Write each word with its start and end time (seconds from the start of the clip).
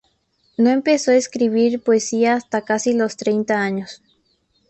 No 0.57 0.71
empezó 0.71 1.11
a 1.11 1.15
escribir 1.15 1.79
poesía 1.83 2.33
hasta 2.33 2.63
casi 2.65 2.93
los 2.95 3.17
treinta 3.17 3.61
años. 3.61 4.01